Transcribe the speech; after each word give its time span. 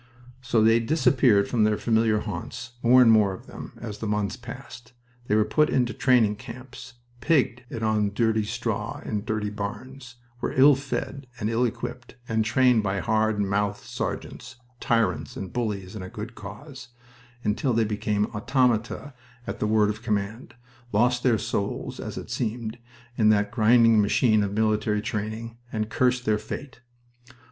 So 0.41 0.63
they 0.63 0.79
disappeared 0.79 1.47
from 1.47 1.63
their 1.63 1.77
familiar 1.77 2.21
haunts 2.21 2.71
more 2.81 3.03
and 3.03 3.11
more 3.11 3.35
of 3.35 3.45
them 3.45 3.73
as 3.77 3.99
the 3.99 4.07
months 4.07 4.35
passed. 4.35 4.93
They 5.27 5.35
were 5.35 5.45
put 5.45 5.69
into 5.69 5.93
training 5.93 6.37
camps, 6.37 6.93
"pigged" 7.19 7.61
it 7.69 7.83
on 7.83 8.09
dirty 8.11 8.43
straw 8.45 9.01
in 9.05 9.23
dirty 9.25 9.51
barns, 9.51 10.15
were 10.39 10.53
ill 10.53 10.73
fed 10.73 11.27
and 11.39 11.51
ill 11.51 11.65
equipped, 11.65 12.15
and 12.27 12.43
trained 12.43 12.81
by 12.81 12.97
hard 12.99 13.39
mouthed 13.39 13.83
sergeants 13.83 14.55
tyrants 14.79 15.37
and 15.37 15.53
bullies 15.53 15.95
in 15.95 16.01
a 16.01 16.09
good 16.09 16.33
cause 16.33 16.87
until 17.43 17.71
they 17.73 17.85
became 17.85 18.25
automata 18.33 19.13
at 19.45 19.59
the 19.59 19.67
word 19.67 19.91
of 19.91 20.01
command, 20.01 20.55
lost 20.91 21.21
their 21.21 21.37
souls, 21.37 21.99
as 21.99 22.17
it 22.17 22.31
seemed, 22.31 22.79
in 23.19 23.29
that 23.29 23.51
grinding 23.51 24.01
machine 24.01 24.41
of 24.41 24.53
military 24.53 24.99
training, 25.03 25.59
and 25.71 25.91
cursed 25.91 26.25
their 26.25 26.39
fate. 26.39 26.81